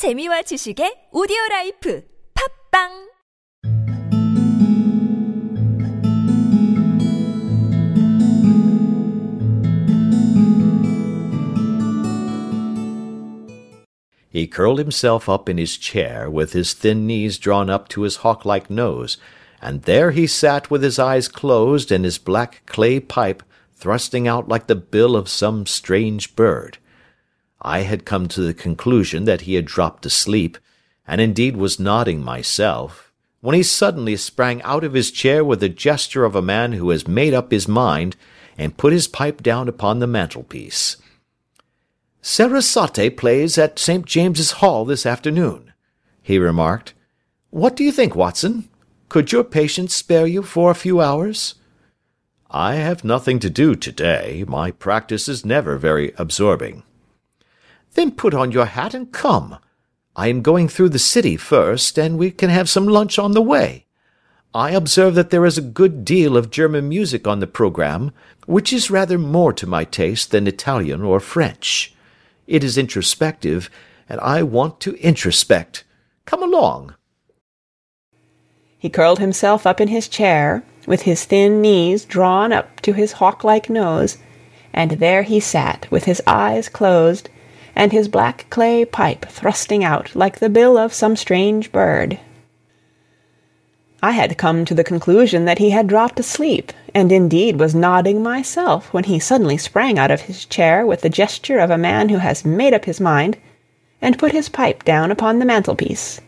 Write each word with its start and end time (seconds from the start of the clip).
재미와 0.00 0.40
지식의 0.48 1.10
오디오 1.12 1.36
라이프 1.50 2.02
팝빵 2.32 3.10
He 14.30 14.46
curled 14.46 14.78
himself 14.78 15.28
up 15.28 15.50
in 15.50 15.58
his 15.58 15.76
chair, 15.76 16.30
with 16.30 16.54
his 16.54 16.72
thin 16.72 17.06
knees 17.06 17.36
drawn 17.36 17.68
up 17.68 17.86
to 17.90 18.00
his 18.00 18.24
hawk 18.24 18.46
like 18.46 18.70
nose, 18.70 19.18
and 19.60 19.82
there 19.82 20.12
he 20.12 20.26
sat 20.26 20.70
with 20.70 20.82
his 20.82 20.98
eyes 20.98 21.28
closed 21.28 21.92
and 21.92 22.06
his 22.06 22.16
black 22.16 22.62
clay 22.64 23.00
pipe 23.00 23.42
thrusting 23.76 24.26
out 24.26 24.48
like 24.48 24.66
the 24.66 24.74
bill 24.74 25.14
of 25.14 25.28
some 25.28 25.66
strange 25.66 26.34
bird. 26.34 26.78
I 27.62 27.80
had 27.80 28.04
come 28.04 28.26
to 28.28 28.40
the 28.40 28.54
conclusion 28.54 29.24
that 29.24 29.42
he 29.42 29.54
had 29.54 29.66
dropped 29.66 30.06
asleep, 30.06 30.56
and 31.06 31.20
indeed 31.20 31.56
was 31.56 31.78
nodding 31.80 32.24
myself, 32.24 33.12
when 33.40 33.54
he 33.54 33.62
suddenly 33.62 34.16
sprang 34.16 34.62
out 34.62 34.84
of 34.84 34.94
his 34.94 35.10
chair 35.10 35.44
with 35.44 35.60
the 35.60 35.68
gesture 35.68 36.24
of 36.24 36.34
a 36.34 36.42
man 36.42 36.72
who 36.72 36.90
has 36.90 37.06
made 37.06 37.34
up 37.34 37.50
his 37.50 37.68
mind, 37.68 38.16
and 38.56 38.76
put 38.76 38.92
his 38.92 39.08
pipe 39.08 39.42
down 39.42 39.68
upon 39.68 39.98
the 39.98 40.06
mantelpiece. 40.06 40.96
"Sarasate 42.22 43.16
plays 43.16 43.56
at 43.56 43.78
St. 43.78 44.04
James's 44.04 44.52
Hall 44.52 44.84
this 44.84 45.06
afternoon," 45.06 45.72
he 46.22 46.38
remarked. 46.38 46.94
"What 47.50 47.76
do 47.76 47.84
you 47.84 47.92
think, 47.92 48.14
Watson? 48.14 48.68
Could 49.08 49.32
your 49.32 49.44
patient 49.44 49.90
spare 49.90 50.26
you 50.26 50.42
for 50.42 50.70
a 50.70 50.74
few 50.74 51.00
hours?" 51.00 51.54
"I 52.50 52.74
have 52.76 53.04
nothing 53.04 53.38
to 53.40 53.50
do 53.50 53.74
to 53.74 53.92
day. 53.92 54.44
My 54.46 54.70
practice 54.70 55.28
is 55.28 55.44
never 55.44 55.76
very 55.76 56.12
absorbing." 56.16 56.82
"Then 57.94 58.12
put 58.12 58.34
on 58.34 58.52
your 58.52 58.66
hat 58.66 58.94
and 58.94 59.10
come. 59.12 59.58
I 60.16 60.28
am 60.28 60.42
going 60.42 60.68
through 60.68 60.90
the 60.90 60.98
city 60.98 61.36
first, 61.36 61.98
and 61.98 62.18
we 62.18 62.30
can 62.30 62.50
have 62.50 62.68
some 62.68 62.86
lunch 62.86 63.18
on 63.18 63.32
the 63.32 63.42
way. 63.42 63.86
I 64.54 64.72
observe 64.72 65.14
that 65.14 65.30
there 65.30 65.46
is 65.46 65.56
a 65.56 65.62
good 65.62 66.04
deal 66.04 66.36
of 66.36 66.50
German 66.50 66.88
music 66.88 67.26
on 67.26 67.38
the 67.38 67.46
programme, 67.46 68.12
which 68.46 68.72
is 68.72 68.90
rather 68.90 69.18
more 69.18 69.52
to 69.52 69.66
my 69.66 69.84
taste 69.84 70.30
than 70.32 70.46
Italian 70.46 71.02
or 71.02 71.20
French. 71.20 71.94
It 72.46 72.64
is 72.64 72.76
introspective, 72.76 73.70
and 74.08 74.20
I 74.20 74.42
want 74.42 74.80
to 74.80 74.96
introspect. 74.96 75.84
Come 76.26 76.42
along." 76.42 76.94
He 78.76 78.88
curled 78.88 79.20
himself 79.20 79.66
up 79.66 79.80
in 79.80 79.88
his 79.88 80.08
chair, 80.08 80.64
with 80.86 81.02
his 81.02 81.24
thin 81.24 81.60
knees 81.60 82.04
drawn 82.04 82.52
up 82.52 82.80
to 82.80 82.92
his 82.92 83.12
hawk 83.12 83.44
like 83.44 83.70
nose, 83.70 84.18
and 84.72 84.92
there 84.92 85.22
he 85.22 85.38
sat 85.38 85.86
with 85.90 86.04
his 86.04 86.22
eyes 86.26 86.68
closed, 86.68 87.28
and 87.74 87.92
his 87.92 88.08
black 88.08 88.46
clay 88.50 88.84
pipe 88.84 89.26
thrusting 89.28 89.84
out 89.84 90.14
like 90.14 90.38
the 90.38 90.48
bill 90.48 90.76
of 90.76 90.92
some 90.92 91.16
strange 91.16 91.72
bird. 91.72 92.18
I 94.02 94.12
had 94.12 94.38
come 94.38 94.64
to 94.64 94.74
the 94.74 94.82
conclusion 94.82 95.44
that 95.44 95.58
he 95.58 95.70
had 95.70 95.86
dropped 95.86 96.18
asleep, 96.18 96.72
and 96.94 97.12
indeed 97.12 97.60
was 97.60 97.74
nodding 97.74 98.22
myself, 98.22 98.92
when 98.94 99.04
he 99.04 99.18
suddenly 99.18 99.58
sprang 99.58 99.98
out 99.98 100.10
of 100.10 100.22
his 100.22 100.46
chair 100.46 100.86
with 100.86 101.02
the 101.02 101.10
gesture 101.10 101.58
of 101.58 101.70
a 101.70 101.76
man 101.76 102.08
who 102.08 102.16
has 102.16 102.44
made 102.44 102.72
up 102.72 102.86
his 102.86 102.98
mind, 102.98 103.36
and 104.00 104.18
put 104.18 104.32
his 104.32 104.48
pipe 104.48 104.84
down 104.84 105.10
upon 105.10 105.38
the 105.38 105.44
mantelpiece. 105.44 106.20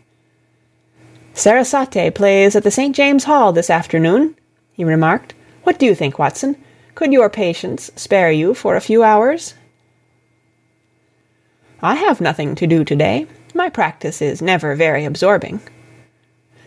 "Sarasate 1.33 2.15
plays 2.15 2.55
at 2.55 2.63
the 2.63 2.71
St. 2.71 2.95
James's 2.95 3.25
Hall 3.25 3.55
this 3.55 3.71
afternoon," 3.71 4.37
he 4.75 4.85
remarked. 4.85 5.33
"What 5.65 5.79
do 5.79 5.87
you 5.87 5.95
think, 5.95 6.19
Watson? 6.19 6.57
Could 6.95 7.11
your 7.15 7.31
patients 7.31 7.91
spare 7.97 8.31
you 8.31 8.53
for 8.53 8.77
a 8.77 8.83
few 8.83 9.03
hours?" 9.03 9.55
"I 11.83 11.97
have 11.97 12.21
nothing 12.21 12.55
to 12.55 12.67
do 12.67 12.85
to 12.85 12.95
day. 12.95 13.27
My 13.55 13.69
practice 13.69 14.23
is 14.23 14.41
never 14.41 14.75
very 14.75 15.05
absorbing. 15.05 15.61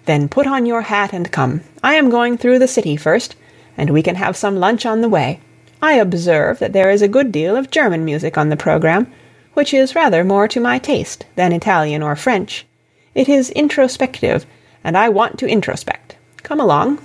Then 0.05 0.27
put 0.27 0.45
on 0.45 0.65
your 0.65 0.81
hat 0.81 1.13
and 1.13 1.31
come. 1.31 1.61
I 1.81 1.95
am 1.95 2.09
going 2.09 2.37
through 2.37 2.59
the 2.59 2.67
city 2.67 2.95
first, 2.97 3.35
and 3.77 3.89
we 3.89 4.03
can 4.03 4.15
have 4.15 4.35
some 4.37 4.57
lunch 4.57 4.85
on 4.85 5.01
the 5.01 5.09
way. 5.09 5.39
I 5.81 5.93
observe 5.93 6.59
that 6.59 6.73
there 6.73 6.89
is 6.89 7.01
a 7.01 7.07
good 7.07 7.31
deal 7.31 7.55
of 7.55 7.71
German 7.71 8.03
music 8.05 8.37
on 8.37 8.49
the 8.49 8.57
programme, 8.57 9.07
which 9.53 9.73
is 9.73 9.95
rather 9.95 10.23
more 10.23 10.47
to 10.49 10.59
my 10.59 10.79
taste 10.79 11.25
than 11.35 11.53
Italian 11.53 12.03
or 12.03 12.15
French. 12.15 12.65
It 13.13 13.29
is 13.29 13.49
introspective, 13.51 14.45
and 14.83 14.97
I 14.97 15.09
want 15.09 15.39
to 15.39 15.47
introspect. 15.47 16.17
Come 16.43 16.59
along. 16.59 16.99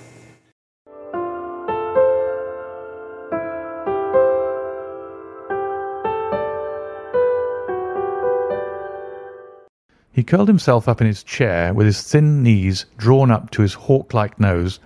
He 10.21 10.25
curled 10.25 10.49
himself 10.49 10.87
up 10.87 11.01
in 11.01 11.07
his 11.07 11.23
chair 11.23 11.73
with 11.73 11.87
his 11.87 12.03
thin 12.03 12.43
knees 12.43 12.85
drawn 12.99 13.31
up 13.31 13.51
to 13.53 13.63
his 13.63 13.73
hawk-like 13.73 14.39
nose, 14.39 14.79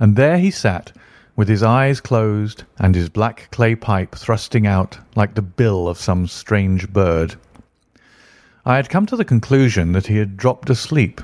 and 0.00 0.16
there 0.16 0.36
he 0.36 0.50
sat 0.50 0.90
with 1.36 1.46
his 1.46 1.62
eyes 1.62 2.00
closed 2.00 2.64
and 2.76 2.96
his 2.96 3.08
black 3.08 3.46
clay 3.52 3.76
pipe 3.76 4.16
thrusting 4.16 4.66
out 4.66 4.98
like 5.14 5.36
the 5.36 5.42
bill 5.42 5.86
of 5.86 5.96
some 5.96 6.26
strange 6.26 6.92
bird. 6.92 7.36
I 8.66 8.74
had 8.74 8.90
come 8.90 9.06
to 9.06 9.16
the 9.16 9.24
conclusion 9.24 9.92
that 9.92 10.08
he 10.08 10.16
had 10.16 10.36
dropped 10.36 10.68
asleep, 10.68 11.20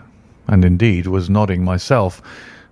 and 0.47 0.65
indeed 0.65 1.09
was 1.09 1.29
nodding 1.29 1.65
myself, 1.65 2.23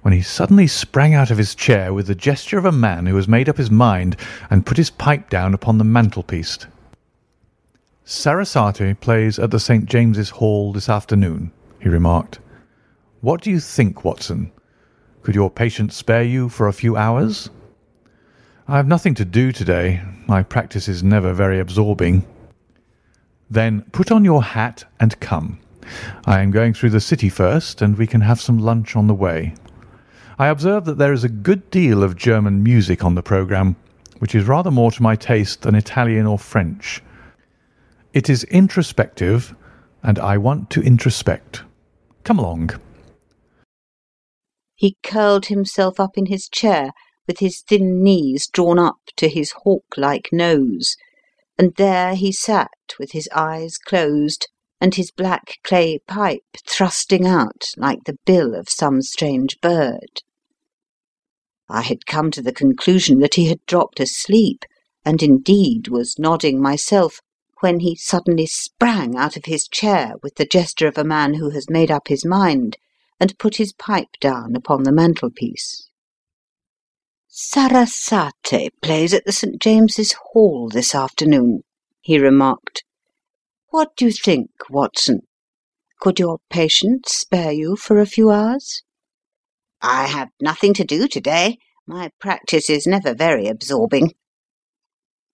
when 0.02 0.14
he 0.14 0.22
suddenly 0.22 0.68
sprang 0.68 1.12
out 1.12 1.32
of 1.32 1.38
his 1.38 1.56
chair 1.56 1.92
with 1.92 2.06
the 2.06 2.14
gesture 2.14 2.56
of 2.56 2.64
a 2.64 2.70
man 2.70 3.06
who 3.06 3.16
has 3.16 3.26
made 3.26 3.48
up 3.48 3.56
his 3.56 3.72
mind, 3.72 4.16
and 4.48 4.64
put 4.64 4.76
his 4.76 4.90
pipe 4.90 5.28
down 5.28 5.54
upon 5.54 5.78
the 5.78 5.82
mantelpiece. 5.82 6.68
"Sarasate 8.08 9.00
plays 9.00 9.36
at 9.36 9.50
the 9.50 9.58
St. 9.58 9.84
James's 9.84 10.30
Hall 10.30 10.72
this 10.72 10.88
afternoon," 10.88 11.50
he 11.80 11.88
remarked. 11.88 12.38
"What 13.20 13.40
do 13.40 13.50
you 13.50 13.58
think, 13.58 14.04
Watson? 14.04 14.52
Could 15.24 15.34
your 15.34 15.50
patient 15.50 15.92
spare 15.92 16.22
you 16.22 16.48
for 16.48 16.68
a 16.68 16.72
few 16.72 16.96
hours?" 16.96 17.50
"I 18.68 18.76
have 18.76 18.86
nothing 18.86 19.14
to 19.14 19.24
do 19.24 19.50
to 19.50 19.64
day. 19.64 20.02
My 20.28 20.44
practice 20.44 20.86
is 20.86 21.02
never 21.02 21.32
very 21.32 21.58
absorbing." 21.58 22.24
"Then 23.50 23.82
put 23.90 24.12
on 24.12 24.24
your 24.24 24.44
hat 24.44 24.84
and 25.00 25.18
come. 25.18 25.58
I 26.24 26.42
am 26.42 26.52
going 26.52 26.74
through 26.74 26.90
the 26.90 27.00
city 27.00 27.28
first, 27.28 27.82
and 27.82 27.98
we 27.98 28.06
can 28.06 28.20
have 28.20 28.40
some 28.40 28.60
lunch 28.60 28.94
on 28.94 29.08
the 29.08 29.14
way. 29.14 29.54
I 30.38 30.46
observe 30.46 30.84
that 30.84 30.98
there 30.98 31.12
is 31.12 31.24
a 31.24 31.28
good 31.28 31.72
deal 31.72 32.04
of 32.04 32.14
German 32.14 32.62
music 32.62 33.02
on 33.04 33.16
the 33.16 33.22
programme, 33.24 33.74
which 34.20 34.36
is 34.36 34.46
rather 34.46 34.70
more 34.70 34.92
to 34.92 35.02
my 35.02 35.16
taste 35.16 35.62
than 35.62 35.74
Italian 35.74 36.24
or 36.24 36.38
French. 36.38 37.02
It 38.16 38.30
is 38.30 38.44
introspective, 38.44 39.54
and 40.02 40.18
I 40.18 40.38
want 40.38 40.70
to 40.70 40.80
introspect. 40.80 41.64
Come 42.24 42.38
along." 42.38 42.70
He 44.74 44.96
curled 45.02 45.46
himself 45.46 46.00
up 46.00 46.16
in 46.16 46.24
his 46.24 46.48
chair, 46.48 46.92
with 47.26 47.40
his 47.40 47.60
thin 47.60 48.02
knees 48.02 48.48
drawn 48.50 48.78
up 48.78 49.00
to 49.16 49.28
his 49.28 49.52
hawk-like 49.64 50.30
nose, 50.32 50.96
and 51.58 51.74
there 51.76 52.14
he 52.14 52.32
sat 52.32 52.70
with 52.98 53.12
his 53.12 53.28
eyes 53.34 53.76
closed, 53.76 54.48
and 54.80 54.94
his 54.94 55.10
black 55.10 55.58
clay 55.62 55.98
pipe 56.08 56.56
thrusting 56.66 57.26
out 57.26 57.64
like 57.76 58.04
the 58.04 58.16
bill 58.24 58.54
of 58.54 58.70
some 58.70 59.02
strange 59.02 59.60
bird. 59.60 60.22
I 61.68 61.82
had 61.82 62.06
come 62.06 62.30
to 62.30 62.40
the 62.40 62.60
conclusion 62.64 63.18
that 63.18 63.34
he 63.34 63.48
had 63.48 63.60
dropped 63.66 64.00
asleep, 64.00 64.64
and 65.04 65.22
indeed 65.22 65.88
was 65.88 66.18
nodding 66.18 66.62
myself 66.62 67.20
when 67.60 67.80
he 67.80 67.96
suddenly 67.96 68.46
sprang 68.46 69.16
out 69.16 69.36
of 69.36 69.46
his 69.46 69.66
chair 69.66 70.14
with 70.22 70.34
the 70.34 70.44
gesture 70.44 70.86
of 70.86 70.98
a 70.98 71.04
man 71.04 71.34
who 71.34 71.50
has 71.50 71.70
made 71.70 71.90
up 71.90 72.08
his 72.08 72.24
mind, 72.24 72.76
and 73.18 73.38
put 73.38 73.56
his 73.56 73.72
pipe 73.72 74.10
down 74.20 74.54
upon 74.54 74.82
the 74.82 74.92
mantelpiece. 74.92 75.88
"Sarasate 77.28 78.72
plays 78.82 79.14
at 79.14 79.24
the 79.24 79.32
St. 79.32 79.60
James's 79.60 80.14
Hall 80.32 80.68
this 80.68 80.94
afternoon," 80.94 81.62
he 82.00 82.18
remarked. 82.18 82.84
"What 83.68 83.96
do 83.96 84.06
you 84.06 84.12
think, 84.12 84.50
Watson? 84.70 85.20
Could 86.00 86.18
your 86.18 86.40
patient 86.50 87.08
spare 87.08 87.52
you 87.52 87.76
for 87.76 87.98
a 87.98 88.06
few 88.06 88.30
hours?" 88.30 88.82
"I 89.80 90.06
have 90.06 90.30
nothing 90.40 90.74
to 90.74 90.84
do 90.84 91.08
to 91.08 91.20
day. 91.20 91.58
My 91.86 92.10
practice 92.18 92.68
is 92.68 92.86
never 92.86 93.14
very 93.14 93.46
absorbing." 93.46 94.14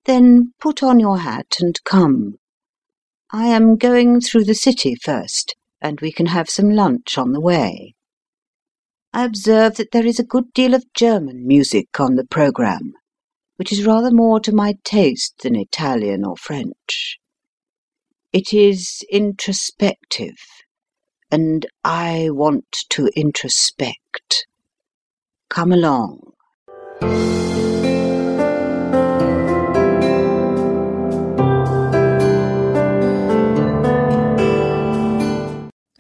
"Then 0.04 0.52
put 0.58 0.82
on 0.82 0.98
your 0.98 1.18
hat 1.18 1.56
and 1.60 1.78
come. 1.84 2.38
I 3.30 3.46
am 3.46 3.76
going 3.76 4.20
through 4.20 4.44
the 4.44 4.54
city 4.54 4.94
first, 4.94 5.54
and 5.80 6.00
we 6.00 6.12
can 6.12 6.26
have 6.26 6.50
some 6.50 6.70
lunch 6.70 7.16
on 7.16 7.32
the 7.32 7.40
way. 7.40 7.94
I 9.12 9.24
observe 9.24 9.76
that 9.76 9.90
there 9.92 10.06
is 10.06 10.18
a 10.18 10.24
good 10.24 10.52
deal 10.54 10.74
of 10.74 10.92
German 10.94 11.46
music 11.46 12.00
on 12.00 12.16
the 12.16 12.24
programme, 12.24 12.94
which 13.56 13.70
is 13.70 13.86
rather 13.86 14.10
more 14.10 14.40
to 14.40 14.52
my 14.52 14.74
taste 14.84 15.34
than 15.42 15.54
Italian 15.54 16.24
or 16.24 16.36
French. 16.36 17.18
It 18.32 18.52
is 18.54 19.04
introspective, 19.10 20.38
and 21.30 21.66
I 21.84 22.30
want 22.30 22.84
to 22.90 23.10
introspect. 23.14 24.46
Come 25.48 25.72
along." 25.72 26.32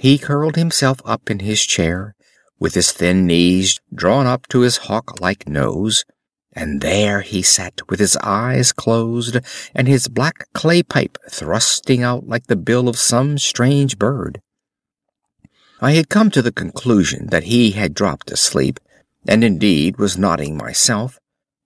He 0.02 0.18
curled 0.18 0.56
himself 0.56 0.98
up 1.04 1.30
in 1.30 1.38
his 1.38 1.64
chair, 1.64 2.16
with 2.58 2.74
his 2.74 2.90
thin 2.90 3.24
knees 3.24 3.78
drawn 3.94 4.26
up 4.26 4.48
to 4.48 4.62
his 4.62 4.78
hawk 4.88 5.20
like 5.20 5.48
nose, 5.48 6.04
and 6.52 6.80
there 6.80 7.20
he 7.20 7.40
sat 7.40 7.88
with 7.88 8.00
his 8.00 8.16
eyes 8.16 8.72
closed 8.72 9.38
and 9.72 9.86
his 9.86 10.08
black 10.08 10.48
clay 10.54 10.82
pipe 10.82 11.18
thrusting 11.30 12.02
out 12.02 12.26
like 12.26 12.48
the 12.48 12.56
bill 12.56 12.88
of 12.88 12.98
some 12.98 13.38
strange 13.38 13.96
bird. 13.96 14.40
I 15.80 15.92
had 15.92 16.08
come 16.08 16.32
to 16.32 16.42
the 16.42 16.50
conclusion 16.50 17.28
that 17.28 17.44
he 17.44 17.70
had 17.70 17.94
dropped 17.94 18.32
asleep, 18.32 18.80
and 19.28 19.44
indeed 19.44 19.98
was 19.98 20.18
nodding 20.18 20.56
myself, 20.56 21.20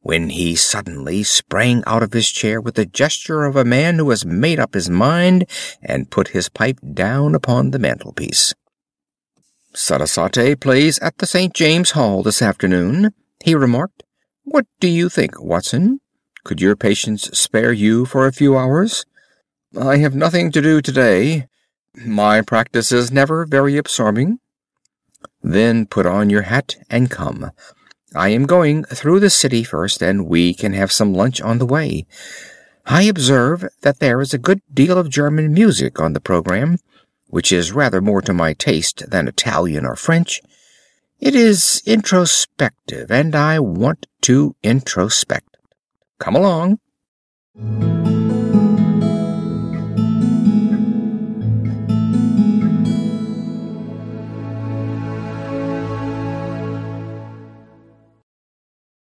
when 0.07 0.29
he 0.29 0.55
suddenly 0.55 1.25
sprang 1.25 1.83
out 1.85 2.01
of 2.01 2.13
his 2.13 2.31
chair 2.31 2.61
with 2.61 2.77
the 2.77 2.87
gesture 2.87 3.43
of 3.43 3.57
a 3.57 3.65
man 3.65 3.99
who 3.99 4.11
has 4.11 4.25
made 4.25 4.61
up 4.61 4.73
his 4.73 4.89
mind 4.89 5.45
and 5.83 6.13
put 6.13 6.29
his 6.29 6.49
pipe 6.49 6.79
down 6.95 7.35
upon 7.35 7.73
the 7.73 7.79
mantelpiece. 7.81 8.55
"Sarasate 9.75 10.61
plays 10.61 11.01
at 11.01 11.19
the 11.19 11.27
St. 11.27 11.53
James 11.53 11.91
Hall 11.91 12.23
this 12.23 12.41
afternoon," 12.41 13.11
he 13.45 13.57
remarked. 13.57 14.05
"What 14.45 14.67
do 14.79 14.87
you 14.87 15.09
think, 15.09 15.43
Watson? 15.43 15.99
Could 16.45 16.61
your 16.61 16.77
patients 16.77 17.37
spare 17.37 17.73
you 17.73 18.05
for 18.05 18.29
a 18.29 18.33
few 18.33 18.57
hours?" 18.57 19.05
"I 19.77 19.97
have 19.97 20.15
nothing 20.15 20.53
to 20.53 20.63
do 20.63 20.81
today. 20.81 21.49
My 21.97 22.43
practice 22.43 22.93
is 22.93 23.11
never 23.11 23.45
very 23.45 23.77
absorbing." 23.77 24.39
"Then 25.43 25.85
put 25.85 26.07
on 26.07 26.31
your 26.31 26.43
hat 26.43 26.77
and 26.89 27.11
come. 27.11 27.51
I 28.17 28.29
am 28.31 28.47
going 28.47 28.85
through 28.85 29.21
the 29.21 29.31
city 29.31 29.63
first, 29.63 30.03
and 30.03 30.27
we 30.27 30.55
can 30.55 30.73
have 30.73 30.91
some 30.91 31.13
lunch 31.13 31.41
on 31.41 31.59
the 31.59 31.67
way. 31.67 32.07
I 32.87 33.03
observe 33.03 33.67
that 33.83 33.99
there 33.99 34.21
is 34.21 34.33
a 34.33 34.39
good 34.39 34.63
deal 34.73 34.97
of 34.97 35.11
German 35.11 35.53
music 35.53 36.01
on 36.01 36.13
the 36.13 36.21
programme, 36.21 36.79
which 37.29 37.53
is 37.53 37.73
rather 37.73 38.01
more 38.01 38.23
to 38.23 38.33
my 38.33 38.55
taste 38.55 39.11
than 39.11 39.29
Italian 39.29 39.85
or 39.85 39.97
French. 39.97 40.41
It 41.19 41.35
is 41.35 41.83
introspective, 41.85 43.11
and 43.11 43.35
I 43.35 43.59
want 43.59 44.07
to 44.23 44.55
introspect. 44.63 45.57
Come 46.19 46.37
along." 46.37 46.79